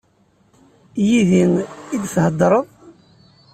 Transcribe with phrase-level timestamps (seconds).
[1.05, 1.45] Yid-i
[1.95, 2.65] i d-theddreḍ?